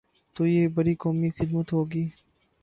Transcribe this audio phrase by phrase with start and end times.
[0.35, 2.05] تو یہ بڑی قومی خدمت ہو گی۔